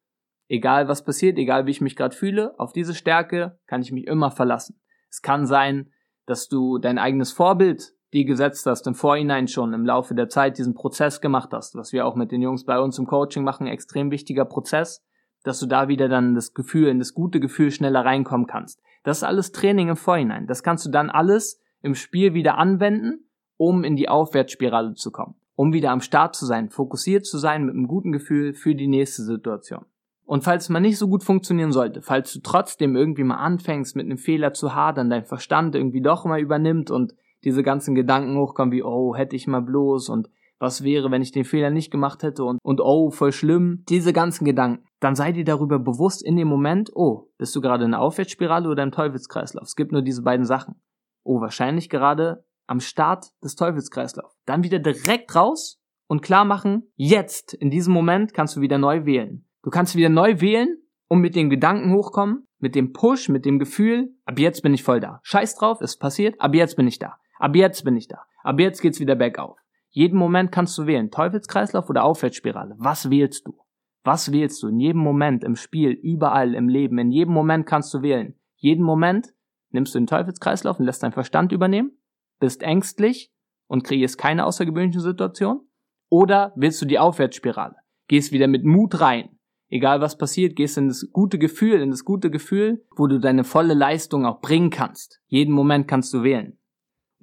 Egal 0.53 0.87
was 0.87 1.03
passiert, 1.03 1.37
egal 1.37 1.65
wie 1.65 1.71
ich 1.71 1.81
mich 1.81 1.95
gerade 1.95 2.15
fühle, 2.15 2.53
auf 2.59 2.73
diese 2.73 2.93
Stärke 2.93 3.59
kann 3.65 3.81
ich 3.81 3.91
mich 3.91 4.05
immer 4.05 4.31
verlassen. 4.31 4.79
Es 5.09 5.21
kann 5.21 5.45
sein, 5.45 5.91
dass 6.25 6.47
du 6.47 6.77
dein 6.77 6.99
eigenes 6.99 7.31
Vorbild 7.31 7.92
die 8.13 8.25
gesetzt 8.25 8.65
hast, 8.65 8.87
im 8.87 8.95
Vorhinein 8.95 9.47
schon 9.47 9.73
im 9.73 9.85
Laufe 9.85 10.15
der 10.15 10.29
Zeit 10.29 10.57
diesen 10.57 10.75
Prozess 10.75 11.19
gemacht 11.19 11.49
hast, 11.51 11.75
was 11.75 11.91
wir 11.91 12.05
auch 12.05 12.15
mit 12.15 12.31
den 12.31 12.41
Jungs 12.41 12.63
bei 12.63 12.79
uns 12.79 12.97
im 12.99 13.07
Coaching 13.07 13.43
machen, 13.43 13.67
extrem 13.67 14.11
wichtiger 14.11 14.45
Prozess, 14.45 15.03
dass 15.43 15.59
du 15.59 15.65
da 15.65 15.87
wieder 15.87 16.07
dann 16.07 16.35
das 16.35 16.53
Gefühl, 16.53 16.87
in 16.87 16.99
das 16.99 17.13
gute 17.13 17.39
Gefühl 17.39 17.71
schneller 17.71 18.05
reinkommen 18.05 18.47
kannst. 18.47 18.81
Das 19.03 19.17
ist 19.17 19.23
alles 19.23 19.51
Training 19.51 19.89
im 19.89 19.95
Vorhinein. 19.95 20.47
Das 20.47 20.63
kannst 20.63 20.85
du 20.85 20.89
dann 20.89 21.09
alles 21.09 21.59
im 21.81 21.95
Spiel 21.95 22.33
wieder 22.33 22.57
anwenden, 22.57 23.27
um 23.57 23.83
in 23.83 23.95
die 23.95 24.09
Aufwärtsspirale 24.09 24.93
zu 24.93 25.11
kommen, 25.11 25.35
um 25.55 25.73
wieder 25.73 25.91
am 25.91 26.01
Start 26.01 26.35
zu 26.35 26.45
sein, 26.45 26.69
fokussiert 26.69 27.25
zu 27.25 27.37
sein 27.37 27.65
mit 27.65 27.75
einem 27.75 27.87
guten 27.87 28.11
Gefühl 28.11 28.53
für 28.53 28.75
die 28.75 28.87
nächste 28.87 29.23
Situation. 29.23 29.85
Und 30.25 30.43
falls 30.43 30.69
man 30.69 30.81
nicht 30.81 30.97
so 30.97 31.07
gut 31.07 31.23
funktionieren 31.23 31.73
sollte, 31.73 32.01
falls 32.01 32.31
du 32.31 32.39
trotzdem 32.39 32.95
irgendwie 32.95 33.25
mal 33.25 33.37
anfängst, 33.37 33.95
mit 33.95 34.05
einem 34.05 34.17
Fehler 34.17 34.53
zu 34.53 34.73
hadern, 34.73 35.09
dein 35.09 35.25
Verstand 35.25 35.75
irgendwie 35.75 36.01
doch 36.01 36.23
mal 36.25 36.39
übernimmt 36.39 36.91
und 36.91 37.13
diese 37.45 37.63
ganzen 37.63 37.95
Gedanken 37.95 38.37
hochkommen 38.37 38.71
wie, 38.71 38.83
oh, 38.83 39.15
hätte 39.15 39.35
ich 39.35 39.47
mal 39.47 39.61
bloß 39.61 40.09
und 40.09 40.29
was 40.59 40.83
wäre, 40.83 41.11
wenn 41.11 41.21
ich 41.21 41.31
den 41.31 41.43
Fehler 41.43 41.69
nicht 41.69 41.91
gemacht 41.91 42.23
hätte 42.23 42.45
und, 42.45 42.57
und 42.63 42.79
oh, 42.79 43.11
voll 43.11 43.33
schlimm, 43.33 43.83
diese 43.89 44.13
ganzen 44.13 44.45
Gedanken, 44.45 44.85
dann 45.01 45.15
sei 45.15 45.33
dir 45.33 45.43
darüber 45.43 45.77
bewusst 45.77 46.23
in 46.23 46.37
dem 46.37 46.47
Moment, 46.47 46.89
oh, 46.95 47.29
bist 47.37 47.55
du 47.55 47.61
gerade 47.61 47.83
in 47.83 47.93
einer 47.93 48.01
Aufwärtsspirale 48.01 48.69
oder 48.69 48.83
im 48.83 48.91
Teufelskreislauf? 48.91 49.67
Es 49.67 49.75
gibt 49.75 49.91
nur 49.91 50.01
diese 50.01 50.21
beiden 50.21 50.45
Sachen. 50.45 50.75
Oh, 51.23 51.41
wahrscheinlich 51.41 51.89
gerade 51.89 52.45
am 52.67 52.79
Start 52.79 53.31
des 53.43 53.55
Teufelskreislaufs. 53.55 54.37
Dann 54.45 54.63
wieder 54.63 54.79
direkt 54.79 55.35
raus 55.35 55.81
und 56.07 56.21
klar 56.21 56.45
machen, 56.45 56.91
jetzt, 56.95 57.53
in 57.53 57.69
diesem 57.69 57.93
Moment 57.93 58.33
kannst 58.33 58.55
du 58.55 58.61
wieder 58.61 58.77
neu 58.77 59.05
wählen. 59.05 59.45
Du 59.63 59.69
kannst 59.69 59.95
wieder 59.95 60.09
neu 60.09 60.39
wählen 60.39 60.77
und 61.09 61.19
mit 61.19 61.35
den 61.35 61.49
Gedanken 61.49 61.93
hochkommen, 61.93 62.47
mit 62.59 62.75
dem 62.75 62.93
Push, 62.93 63.29
mit 63.29 63.45
dem 63.45 63.59
Gefühl, 63.59 64.15
ab 64.25 64.39
jetzt 64.39 64.61
bin 64.61 64.73
ich 64.73 64.83
voll 64.83 64.99
da. 64.99 65.19
Scheiß 65.23 65.55
drauf, 65.55 65.81
ist 65.81 65.97
passiert, 65.97 66.39
ab 66.39 66.55
jetzt 66.55 66.75
bin 66.75 66.87
ich 66.87 66.99
da. 66.99 67.17
Ab 67.37 67.55
jetzt 67.55 67.83
bin 67.83 67.95
ich 67.95 68.07
da. 68.07 68.21
Ab 68.43 68.59
jetzt 68.59 68.81
geht's 68.81 68.99
wieder 68.99 69.15
bergauf. 69.15 69.57
Jeden 69.89 70.17
Moment 70.17 70.51
kannst 70.51 70.77
du 70.77 70.87
wählen, 70.87 71.11
Teufelskreislauf 71.11 71.89
oder 71.89 72.03
Aufwärtsspirale. 72.03 72.75
Was 72.79 73.09
wählst 73.09 73.47
du? 73.47 73.55
Was 74.03 74.31
wählst 74.31 74.61
du? 74.63 74.67
In 74.67 74.79
jedem 74.79 75.01
Moment, 75.01 75.43
im 75.43 75.55
Spiel, 75.55 75.91
überall, 75.91 76.55
im 76.55 76.67
Leben, 76.67 76.97
in 76.97 77.11
jedem 77.11 77.33
Moment 77.33 77.65
kannst 77.65 77.93
du 77.93 78.01
wählen. 78.01 78.35
Jeden 78.55 78.83
Moment 78.83 79.33
nimmst 79.69 79.93
du 79.93 79.99
den 79.99 80.07
Teufelskreislauf 80.07 80.79
und 80.79 80.85
lässt 80.85 81.03
deinen 81.03 81.11
Verstand 81.11 81.51
übernehmen, 81.51 81.91
bist 82.39 82.63
ängstlich 82.63 83.31
und 83.67 83.83
kreierst 83.83 84.17
keine 84.17 84.45
außergewöhnliche 84.45 84.99
Situation. 84.99 85.61
Oder 86.09 86.53
willst 86.55 86.81
du 86.81 86.85
die 86.85 86.99
Aufwärtsspirale? 86.99 87.75
Gehst 88.07 88.31
wieder 88.31 88.47
mit 88.47 88.65
Mut 88.65 88.99
rein, 88.99 89.37
egal 89.69 90.01
was 90.01 90.17
passiert, 90.17 90.55
gehst 90.55 90.77
in 90.77 90.87
das 90.87 91.09
gute 91.11 91.39
Gefühl, 91.39 91.81
in 91.81 91.91
das 91.91 92.03
gute 92.03 92.29
Gefühl, 92.29 92.85
wo 92.95 93.07
du 93.07 93.19
deine 93.19 93.43
volle 93.43 93.73
Leistung 93.73 94.25
auch 94.25 94.41
bringen 94.41 94.69
kannst. 94.69 95.21
Jeden 95.27 95.53
Moment 95.53 95.87
kannst 95.87 96.13
du 96.13 96.23
wählen. 96.23 96.57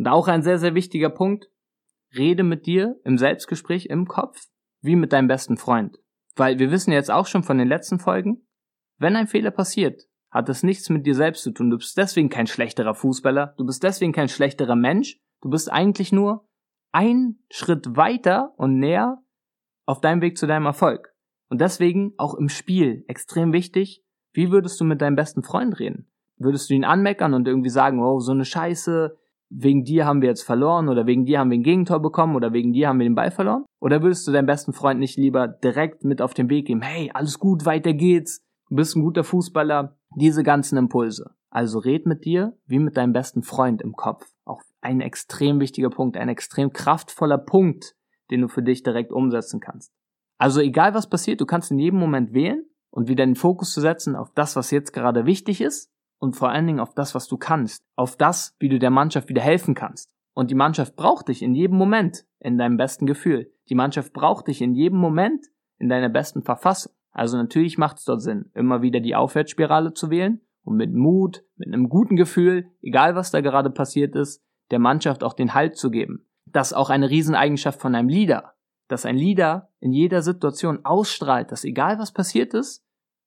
Und 0.00 0.08
auch 0.08 0.28
ein 0.28 0.40
sehr, 0.40 0.56
sehr 0.56 0.74
wichtiger 0.74 1.10
Punkt, 1.10 1.50
rede 2.16 2.42
mit 2.42 2.64
dir 2.64 2.98
im 3.04 3.18
Selbstgespräch 3.18 3.84
im 3.84 4.08
Kopf 4.08 4.46
wie 4.80 4.96
mit 4.96 5.12
deinem 5.12 5.28
besten 5.28 5.58
Freund. 5.58 5.98
Weil 6.36 6.58
wir 6.58 6.70
wissen 6.70 6.90
jetzt 6.90 7.10
auch 7.10 7.26
schon 7.26 7.42
von 7.42 7.58
den 7.58 7.68
letzten 7.68 7.98
Folgen, 7.98 8.46
wenn 8.96 9.14
ein 9.14 9.26
Fehler 9.26 9.50
passiert, 9.50 10.04
hat 10.30 10.48
es 10.48 10.62
nichts 10.62 10.88
mit 10.88 11.04
dir 11.04 11.14
selbst 11.14 11.42
zu 11.42 11.50
tun. 11.50 11.68
Du 11.68 11.76
bist 11.76 11.98
deswegen 11.98 12.30
kein 12.30 12.46
schlechterer 12.46 12.94
Fußballer, 12.94 13.52
du 13.58 13.66
bist 13.66 13.82
deswegen 13.82 14.14
kein 14.14 14.30
schlechterer 14.30 14.74
Mensch, 14.74 15.20
du 15.42 15.50
bist 15.50 15.70
eigentlich 15.70 16.12
nur 16.12 16.48
ein 16.92 17.38
Schritt 17.50 17.94
weiter 17.94 18.54
und 18.56 18.78
näher 18.78 19.18
auf 19.84 20.00
deinem 20.00 20.22
Weg 20.22 20.38
zu 20.38 20.46
deinem 20.46 20.64
Erfolg. 20.64 21.14
Und 21.50 21.60
deswegen 21.60 22.14
auch 22.16 22.32
im 22.32 22.48
Spiel 22.48 23.04
extrem 23.06 23.52
wichtig, 23.52 24.02
wie 24.32 24.50
würdest 24.50 24.80
du 24.80 24.86
mit 24.86 25.02
deinem 25.02 25.16
besten 25.16 25.42
Freund 25.42 25.78
reden? 25.78 26.10
Würdest 26.38 26.70
du 26.70 26.74
ihn 26.74 26.86
anmeckern 26.86 27.34
und 27.34 27.46
irgendwie 27.46 27.68
sagen, 27.68 28.02
oh, 28.02 28.18
so 28.18 28.32
eine 28.32 28.46
Scheiße, 28.46 29.19
wegen 29.50 29.84
dir 29.84 30.06
haben 30.06 30.22
wir 30.22 30.28
jetzt 30.28 30.44
verloren 30.44 30.88
oder 30.88 31.06
wegen 31.06 31.24
dir 31.24 31.40
haben 31.40 31.50
wir 31.50 31.58
ein 31.58 31.64
Gegentor 31.64 32.00
bekommen 32.00 32.36
oder 32.36 32.52
wegen 32.52 32.72
dir 32.72 32.88
haben 32.88 33.00
wir 33.00 33.06
den 33.06 33.16
Ball 33.16 33.32
verloren? 33.32 33.64
Oder 33.80 34.00
würdest 34.02 34.26
du 34.26 34.32
deinem 34.32 34.46
besten 34.46 34.72
Freund 34.72 35.00
nicht 35.00 35.18
lieber 35.18 35.48
direkt 35.48 36.04
mit 36.04 36.22
auf 36.22 36.34
den 36.34 36.48
Weg 36.48 36.66
geben, 36.66 36.82
hey, 36.82 37.10
alles 37.12 37.38
gut, 37.38 37.66
weiter 37.66 37.92
geht's, 37.92 38.42
du 38.68 38.76
bist 38.76 38.96
ein 38.96 39.02
guter 39.02 39.24
Fußballer, 39.24 39.96
diese 40.16 40.44
ganzen 40.44 40.78
Impulse. 40.78 41.34
Also 41.50 41.80
red 41.80 42.06
mit 42.06 42.24
dir 42.24 42.56
wie 42.66 42.78
mit 42.78 42.96
deinem 42.96 43.12
besten 43.12 43.42
Freund 43.42 43.82
im 43.82 43.94
Kopf. 43.94 44.24
Auch 44.44 44.62
ein 44.80 45.00
extrem 45.00 45.58
wichtiger 45.58 45.90
Punkt, 45.90 46.16
ein 46.16 46.28
extrem 46.28 46.72
kraftvoller 46.72 47.38
Punkt, 47.38 47.96
den 48.30 48.42
du 48.42 48.48
für 48.48 48.62
dich 48.62 48.84
direkt 48.84 49.10
umsetzen 49.10 49.58
kannst. 49.58 49.92
Also 50.38 50.60
egal 50.60 50.94
was 50.94 51.10
passiert, 51.10 51.40
du 51.40 51.46
kannst 51.46 51.72
in 51.72 51.78
jedem 51.80 51.98
Moment 51.98 52.32
wählen 52.32 52.64
und 52.90 53.08
wieder 53.08 53.26
den 53.26 53.34
Fokus 53.34 53.72
zu 53.72 53.80
setzen 53.80 54.14
auf 54.14 54.30
das, 54.34 54.54
was 54.54 54.70
jetzt 54.70 54.92
gerade 54.92 55.26
wichtig 55.26 55.60
ist 55.60 55.90
und 56.20 56.36
vor 56.36 56.50
allen 56.50 56.66
Dingen 56.66 56.80
auf 56.80 56.94
das, 56.94 57.14
was 57.14 57.26
du 57.26 57.36
kannst, 57.36 57.82
auf 57.96 58.16
das, 58.16 58.54
wie 58.60 58.68
du 58.68 58.78
der 58.78 58.90
Mannschaft 58.90 59.28
wieder 59.28 59.42
helfen 59.42 59.74
kannst. 59.74 60.14
Und 60.34 60.50
die 60.50 60.54
Mannschaft 60.54 60.94
braucht 60.94 61.28
dich 61.28 61.42
in 61.42 61.54
jedem 61.54 61.76
Moment 61.76 62.24
in 62.38 62.56
deinem 62.56 62.76
besten 62.76 63.06
Gefühl. 63.06 63.52
Die 63.68 63.74
Mannschaft 63.74 64.12
braucht 64.12 64.46
dich 64.46 64.62
in 64.62 64.74
jedem 64.74 64.98
Moment 64.98 65.46
in 65.78 65.88
deiner 65.88 66.08
besten 66.08 66.42
Verfassung. 66.42 66.92
Also 67.10 67.36
natürlich 67.36 67.78
macht 67.78 67.98
es 67.98 68.04
dort 68.04 68.22
Sinn, 68.22 68.50
immer 68.54 68.82
wieder 68.82 69.00
die 69.00 69.16
Aufwärtsspirale 69.16 69.94
zu 69.94 70.10
wählen 70.10 70.40
und 70.62 70.76
mit 70.76 70.94
Mut, 70.94 71.42
mit 71.56 71.68
einem 71.68 71.88
guten 71.88 72.16
Gefühl, 72.16 72.70
egal 72.82 73.16
was 73.16 73.30
da 73.30 73.40
gerade 73.40 73.70
passiert 73.70 74.14
ist, 74.14 74.42
der 74.70 74.78
Mannschaft 74.78 75.24
auch 75.24 75.32
den 75.32 75.54
Halt 75.54 75.76
zu 75.76 75.90
geben. 75.90 76.26
Das 76.46 76.68
ist 76.68 76.76
auch 76.76 76.90
eine 76.90 77.10
Rieseneigenschaft 77.10 77.80
von 77.80 77.94
einem 77.94 78.08
Leader, 78.08 78.54
dass 78.88 79.06
ein 79.06 79.16
Leader 79.16 79.70
in 79.80 79.92
jeder 79.92 80.22
Situation 80.22 80.84
ausstrahlt, 80.84 81.50
dass 81.50 81.64
egal 81.64 81.98
was 81.98 82.12
passiert 82.12 82.54
ist, 82.54 82.84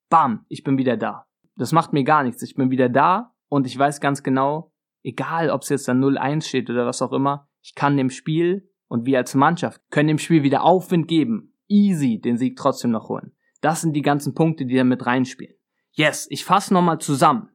bam, 0.10 0.46
ich 0.48 0.64
bin 0.64 0.78
wieder 0.78 0.96
da. 0.96 1.26
Das 1.56 1.72
macht 1.72 1.94
mir 1.94 2.04
gar 2.04 2.24
nichts. 2.24 2.42
Ich 2.42 2.56
bin 2.56 2.72
wieder 2.72 2.90
da 2.90 3.34
und 3.50 3.68
ich 3.68 3.78
weiß 3.78 4.00
ganz 4.02 4.24
genau, 4.24 4.72
egal 5.04 5.50
ob 5.50 5.62
es 5.62 5.70
jetzt 5.70 5.88
dann 5.88 6.04
0-1 6.04 6.48
steht 6.48 6.70
oder 6.70 6.86
was 6.86 7.02
auch 7.02 7.12
immer, 7.12 7.48
ich 7.62 7.76
kann 7.76 7.98
dem 7.98 8.10
Spiel 8.10 8.70
und 8.88 9.06
wir 9.06 9.18
als 9.18 9.36
Mannschaft 9.36 9.82
können 9.90 10.08
dem 10.08 10.18
Spiel 10.20 10.44
wieder 10.44 10.64
Aufwind 10.64 11.08
geben. 11.08 11.54
Easy 11.68 12.20
den 12.20 12.38
Sieg 12.38 12.58
trotzdem 12.58 12.92
noch 12.92 13.10
holen. 13.10 13.34
Das 13.62 13.82
sind 13.82 13.94
die 13.94 14.02
ganzen 14.02 14.34
Punkte, 14.34 14.66
die 14.66 14.76
da 14.76 14.84
mit 14.84 15.06
reinspielen. 15.06 15.56
Yes, 15.92 16.28
ich 16.30 16.44
fasse 16.44 16.74
nochmal 16.74 17.00
zusammen. 17.00 17.50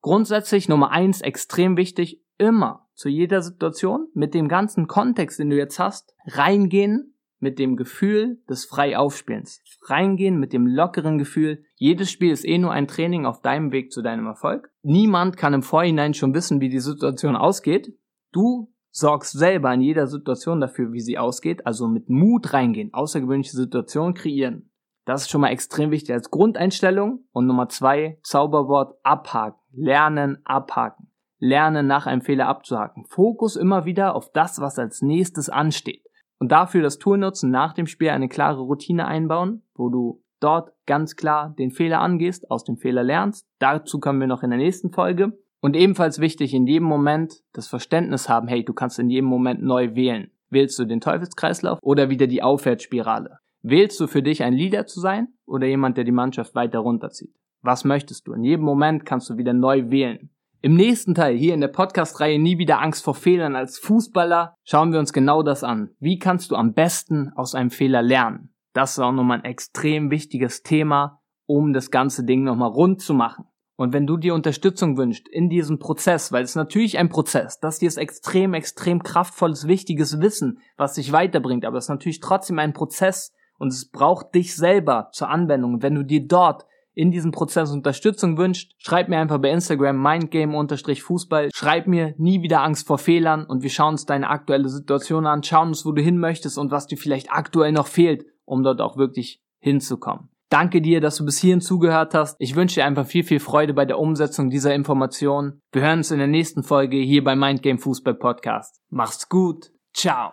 Grundsätzlich 0.00 0.68
Nummer 0.68 0.90
eins 0.90 1.22
extrem 1.22 1.76
wichtig, 1.76 2.22
immer 2.36 2.88
zu 2.94 3.08
jeder 3.08 3.40
Situation 3.40 4.08
mit 4.14 4.34
dem 4.34 4.48
ganzen 4.48 4.86
Kontext, 4.86 5.38
den 5.38 5.50
du 5.50 5.56
jetzt 5.56 5.78
hast, 5.78 6.14
reingehen 6.26 7.14
mit 7.38 7.58
dem 7.58 7.76
Gefühl 7.76 8.42
des 8.48 8.64
Freiaufspielens. 8.64 9.62
Reingehen 9.82 10.38
mit 10.38 10.52
dem 10.52 10.66
lockeren 10.66 11.18
Gefühl. 11.18 11.64
Jedes 11.84 12.10
Spiel 12.10 12.30
ist 12.30 12.46
eh 12.46 12.56
nur 12.56 12.72
ein 12.72 12.88
Training 12.88 13.26
auf 13.26 13.42
deinem 13.42 13.70
Weg 13.70 13.92
zu 13.92 14.00
deinem 14.00 14.24
Erfolg. 14.24 14.70
Niemand 14.82 15.36
kann 15.36 15.52
im 15.52 15.62
Vorhinein 15.62 16.14
schon 16.14 16.32
wissen, 16.32 16.62
wie 16.62 16.70
die 16.70 16.80
Situation 16.80 17.36
ausgeht. 17.36 17.92
Du 18.32 18.72
sorgst 18.90 19.32
selber 19.32 19.74
in 19.74 19.82
jeder 19.82 20.06
Situation 20.06 20.62
dafür, 20.62 20.94
wie 20.94 21.00
sie 21.00 21.18
ausgeht. 21.18 21.66
Also 21.66 21.86
mit 21.86 22.08
Mut 22.08 22.54
reingehen, 22.54 22.94
außergewöhnliche 22.94 23.54
Situationen 23.54 24.14
kreieren. 24.14 24.70
Das 25.04 25.24
ist 25.24 25.30
schon 25.30 25.42
mal 25.42 25.50
extrem 25.50 25.90
wichtig 25.90 26.14
als 26.14 26.30
Grundeinstellung. 26.30 27.26
Und 27.32 27.46
Nummer 27.46 27.68
zwei, 27.68 28.18
Zauberwort 28.22 28.94
abhaken. 29.02 29.60
Lernen, 29.70 30.38
abhaken. 30.46 31.10
Lernen 31.38 31.86
nach 31.86 32.06
einem 32.06 32.22
Fehler 32.22 32.48
abzuhaken. 32.48 33.04
Fokus 33.10 33.56
immer 33.56 33.84
wieder 33.84 34.14
auf 34.14 34.32
das, 34.32 34.58
was 34.58 34.78
als 34.78 35.02
nächstes 35.02 35.50
ansteht. 35.50 36.06
Und 36.38 36.50
dafür 36.50 36.80
das 36.80 36.96
Tool 36.96 37.18
nutzen, 37.18 37.50
nach 37.50 37.74
dem 37.74 37.86
Spiel 37.86 38.08
eine 38.08 38.30
klare 38.30 38.62
Routine 38.62 39.06
einbauen, 39.06 39.64
wo 39.74 39.90
du 39.90 40.23
dort 40.44 40.72
ganz 40.86 41.16
klar 41.16 41.54
den 41.58 41.70
Fehler 41.70 42.00
angehst, 42.00 42.50
aus 42.50 42.64
dem 42.64 42.76
Fehler 42.76 43.02
lernst. 43.02 43.46
Dazu 43.58 43.98
kommen 43.98 44.20
wir 44.20 44.26
noch 44.26 44.42
in 44.42 44.50
der 44.50 44.58
nächsten 44.58 44.92
Folge. 44.92 45.32
Und 45.60 45.76
ebenfalls 45.76 46.18
wichtig, 46.18 46.52
in 46.52 46.66
jedem 46.66 46.86
Moment 46.86 47.40
das 47.54 47.68
Verständnis 47.68 48.28
haben, 48.28 48.48
hey, 48.48 48.62
du 48.62 48.74
kannst 48.74 48.98
in 48.98 49.08
jedem 49.08 49.28
Moment 49.28 49.62
neu 49.62 49.94
wählen. 49.94 50.30
Wählst 50.50 50.78
du 50.78 50.84
den 50.84 51.00
Teufelskreislauf 51.00 51.78
oder 51.80 52.10
wieder 52.10 52.26
die 52.26 52.42
Aufwärtsspirale? 52.42 53.38
Wählst 53.62 53.98
du 53.98 54.06
für 54.06 54.22
dich 54.22 54.42
ein 54.42 54.52
Leader 54.52 54.86
zu 54.86 55.00
sein 55.00 55.28
oder 55.46 55.66
jemand, 55.66 55.96
der 55.96 56.04
die 56.04 56.12
Mannschaft 56.12 56.54
weiter 56.54 56.80
runterzieht? 56.80 57.34
Was 57.62 57.84
möchtest 57.84 58.26
du? 58.28 58.34
In 58.34 58.44
jedem 58.44 58.66
Moment 58.66 59.06
kannst 59.06 59.30
du 59.30 59.38
wieder 59.38 59.54
neu 59.54 59.90
wählen. 59.90 60.28
Im 60.60 60.76
nächsten 60.76 61.14
Teil 61.14 61.36
hier 61.36 61.54
in 61.54 61.60
der 61.60 61.68
Podcast-Reihe 61.68 62.38
Nie 62.38 62.58
wieder 62.58 62.82
Angst 62.82 63.02
vor 63.02 63.14
Fehlern 63.14 63.56
als 63.56 63.78
Fußballer 63.78 64.54
schauen 64.64 64.92
wir 64.92 64.98
uns 64.98 65.12
genau 65.14 65.42
das 65.42 65.64
an. 65.64 65.90
Wie 65.98 66.18
kannst 66.18 66.50
du 66.50 66.56
am 66.56 66.74
besten 66.74 67.32
aus 67.34 67.54
einem 67.54 67.70
Fehler 67.70 68.02
lernen? 68.02 68.53
Das 68.74 68.92
ist 68.92 68.98
auch 68.98 69.12
nochmal 69.12 69.38
ein 69.38 69.44
extrem 69.44 70.10
wichtiges 70.10 70.62
Thema, 70.62 71.22
um 71.46 71.72
das 71.72 71.90
ganze 71.90 72.24
Ding 72.24 72.42
nochmal 72.42 72.70
rund 72.70 73.00
zu 73.00 73.14
machen. 73.14 73.46
Und 73.76 73.92
wenn 73.92 74.06
du 74.06 74.16
dir 74.16 74.34
Unterstützung 74.34 74.96
wünschst 74.96 75.28
in 75.28 75.48
diesem 75.48 75.78
Prozess, 75.78 76.30
weil 76.32 76.44
es 76.44 76.54
natürlich 76.54 76.98
ein 76.98 77.08
Prozess, 77.08 77.58
das 77.58 77.78
hier 77.78 77.88
ist 77.88 77.96
extrem, 77.96 78.52
extrem 78.52 79.02
kraftvolles, 79.02 79.66
wichtiges 79.66 80.20
Wissen, 80.20 80.58
was 80.76 80.94
dich 80.94 81.12
weiterbringt, 81.12 81.64
aber 81.64 81.78
es 81.78 81.86
ist 81.86 81.90
natürlich 81.90 82.20
trotzdem 82.20 82.58
ein 82.58 82.72
Prozess 82.72 83.32
und 83.58 83.68
es 83.68 83.90
braucht 83.90 84.34
dich 84.34 84.54
selber 84.54 85.08
zur 85.12 85.28
Anwendung. 85.28 85.82
Wenn 85.82 85.94
du 85.94 86.04
dir 86.04 86.26
dort 86.26 86.66
in 86.94 87.10
diesem 87.10 87.32
Prozess 87.32 87.70
Unterstützung 87.70 88.38
wünscht, 88.38 88.72
schreib 88.78 89.08
mir 89.08 89.18
einfach 89.18 89.38
bei 89.38 89.50
Instagram 89.50 90.00
mindgame-fußball. 90.00 91.50
Schreib 91.52 91.86
mir 91.86 92.14
nie 92.18 92.42
wieder 92.42 92.62
Angst 92.62 92.86
vor 92.86 92.98
Fehlern 92.98 93.44
und 93.44 93.62
wir 93.62 93.70
schauen 93.70 93.94
uns 93.94 94.06
deine 94.06 94.30
aktuelle 94.30 94.68
Situation 94.68 95.26
an, 95.26 95.42
schauen 95.42 95.68
uns, 95.68 95.84
wo 95.84 95.92
du 95.92 96.02
hin 96.02 96.18
möchtest 96.18 96.58
und 96.58 96.70
was 96.70 96.86
dir 96.86 96.96
vielleicht 96.96 97.30
aktuell 97.30 97.72
noch 97.72 97.86
fehlt, 97.86 98.24
um 98.44 98.62
dort 98.62 98.80
auch 98.80 98.96
wirklich 98.96 99.42
hinzukommen. 99.58 100.28
Danke 100.50 100.80
dir, 100.80 101.00
dass 101.00 101.16
du 101.16 101.24
bis 101.24 101.38
hierhin 101.38 101.60
zugehört 101.60 102.14
hast. 102.14 102.36
Ich 102.38 102.54
wünsche 102.54 102.76
dir 102.76 102.84
einfach 102.84 103.06
viel, 103.06 103.24
viel 103.24 103.40
Freude 103.40 103.74
bei 103.74 103.86
der 103.86 103.98
Umsetzung 103.98 104.50
dieser 104.50 104.72
Informationen. 104.72 105.60
Wir 105.72 105.82
hören 105.82 105.98
uns 105.98 106.12
in 106.12 106.18
der 106.18 106.28
nächsten 106.28 106.62
Folge 106.62 106.98
hier 106.98 107.24
bei 107.24 107.34
Mindgame 107.34 107.78
Fußball 107.78 108.14
Podcast. 108.14 108.80
Mach's 108.88 109.28
gut. 109.28 109.72
Ciao. 109.92 110.32